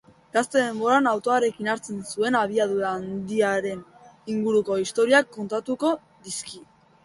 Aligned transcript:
Gazte 0.35 0.61
denboran 0.61 1.09
autoarekin 1.11 1.69
hartzen 1.73 1.99
zuen 2.15 2.39
abiadura 2.41 2.95
handiaren 3.01 3.87
inguruko 4.37 4.81
istorioak 4.89 5.33
kontatuko 5.41 5.97
dizkio. 6.29 6.69